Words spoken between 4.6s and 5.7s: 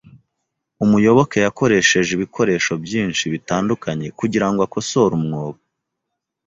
akosore umwobo.